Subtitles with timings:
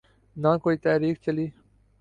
[0.35, 1.47] نہ کوئی تحریک چلی۔